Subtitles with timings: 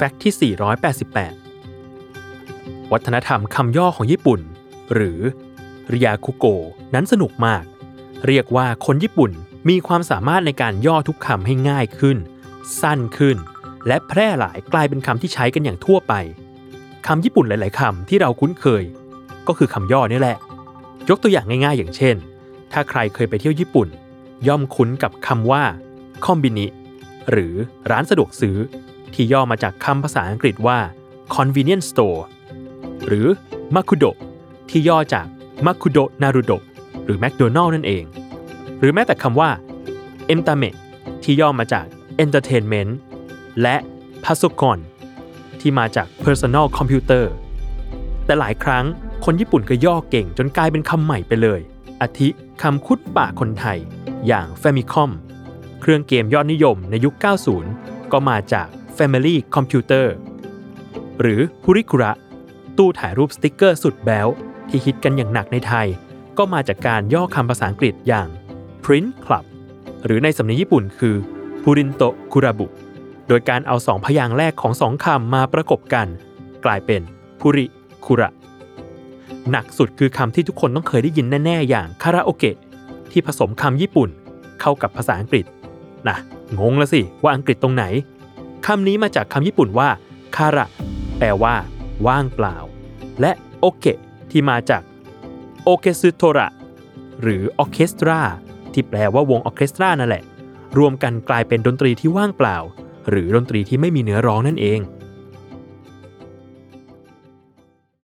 [0.00, 0.52] แฟกต์ที่
[1.72, 4.40] 488 วัฒนธรรมคำย่อของญี่ปุ่น
[4.94, 5.20] หรือ
[5.92, 6.44] ริยาคุโก
[6.94, 7.64] นั้นสนุกมาก
[8.26, 9.30] เรียกว่าคนญี่ปุ่น
[9.68, 12.18] มีความสามารถในการย่อทุกคำให้ง่ายขึ้น
[12.80, 13.36] สั้นขึ้น
[13.86, 16.14] และแพร่หลายกลายเป็นคำที่ใช้กันอย่างทั่วไป
[17.06, 18.84] คำญี่ปุ่นหลาย ๆคำที่เราคุ้นเคย
[19.48, 20.38] ก็คือคำย่อนี่แหละ
[21.08, 22.16] ยกตัวอย่างง่ายๆ อย่างเช่น
[22.72, 23.88] ถ้าใครเคยไปเที่ยวญี่ปุ่น
[24.48, 25.64] ย่อมคุ้นกับคำว่า
[26.24, 26.66] คอมบินิ
[27.30, 27.54] หรือ
[27.90, 28.58] ร้านสะดวกซื้อ
[29.16, 30.78] ที่ย่อมาจากคำภาษาอังกฤษว่า
[31.34, 32.20] convenience store
[33.06, 33.26] หรือ
[33.74, 34.04] มาคุโด
[34.70, 35.26] ที่ย่อจาก
[35.66, 36.52] มาคุโดนารุโด
[37.04, 38.04] หรือ McDonald นั่นเอง
[38.78, 39.50] หรือแม้แต่คำว่า
[40.34, 40.70] e n t a m e
[41.22, 41.86] ที่ย่อมาจาก
[42.24, 42.92] entertainment
[43.62, 43.76] และ
[44.24, 44.78] p a s o k o n
[45.60, 47.24] ที่มาจาก personal computer
[48.24, 48.84] แต่หลายครั้ง
[49.24, 51.60] คนญี่ปุ่นก็ย่อเก่งจนกลายเป็นคำใหม่ไปเลย
[52.00, 52.28] อาทิ
[52.62, 53.78] คำคุดปากคนไทย
[54.26, 55.10] อย่าง Famicom
[55.80, 57.14] เครื่องเกมยอดนิยมในยุค
[57.64, 60.06] 90 ก็มาจาก Family Computer
[61.20, 62.10] หรือ p u r i k u r a
[62.78, 64.28] ตู้ถ่ายรูปสติกเกอร์สุดแบ๊ว
[64.68, 65.86] ที่ฮิตกันอย่างหนักในไทย
[66.38, 68.28] ก็มาจากการย่อคำภาษาอังกฤษอย่าง
[68.84, 69.44] Print Club
[70.04, 71.16] หรือในสำเนียงญี่ปุ่นคือ
[71.62, 72.66] Purinto Kurabu
[73.28, 76.06] โดยการเอาสองพยางค์แรกของสองคำมาประกบกัน
[76.64, 77.02] กลายเป็น
[77.40, 77.66] พุริ
[78.04, 78.30] คุระ
[79.50, 82.56] หนักสุดคือคำที่ทุกคนต้องเคยได้ยินแน่ ๆ อย่างคาราโอเกะ
[83.10, 84.08] ที่ผสมคำญี่ปุ่น
[84.60, 85.44] เข้ากับภาษาอังกฤษ
[86.08, 86.16] นะ
[86.58, 87.84] งงแล้วสิว่าอังกฤษตรงไหน
[88.66, 89.88] คำนี้มาจากคำญี่ปุ่นว่า
[90.36, 90.66] คาระ
[91.18, 91.54] แปลว่า
[92.06, 92.56] ว่างเปล่า
[93.20, 93.98] และโอเกะ
[94.30, 94.82] ที่มาจาก
[95.64, 96.48] โอเคซึโทระ
[97.22, 98.20] หรือออเคสตรา
[98.72, 100.24] ที่แปลว่าวงออเคสตรานั่นแหละ
[100.78, 102.56] รวมกันกลายเป็นดนตรีที่ว่างเปล่า
[103.08, 104.80] หรือดนตรีที่ไม่มีเนื้อร้องนั่นเอง